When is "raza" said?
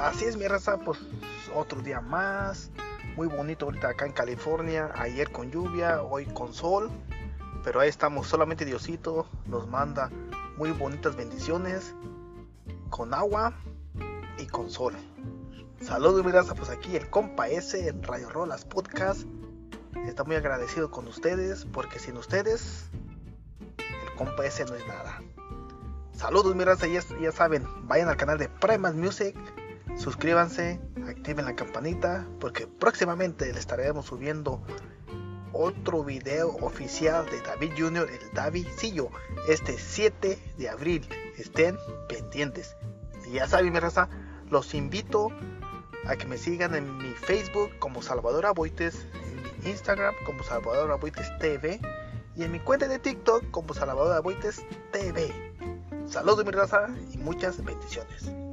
0.48-0.78, 16.32-16.54, 26.64-26.86, 43.80-44.08, 56.50-56.88